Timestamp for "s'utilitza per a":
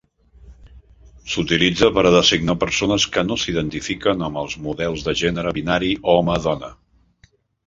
1.33-2.13